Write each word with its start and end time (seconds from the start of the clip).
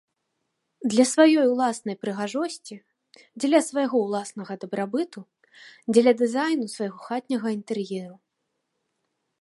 Для 0.93 1.03
сваёй 1.09 1.47
уласнай 1.53 1.97
прыгажосці, 2.05 2.75
дзеля 3.39 3.59
свайго 3.69 3.97
уласнага 4.07 4.53
дабрабыту, 4.65 5.19
дзеля 5.93 6.11
дызайну 6.23 6.65
свайго 6.79 6.99
хатняга 7.11 7.49
інтэр'еру. 7.59 8.15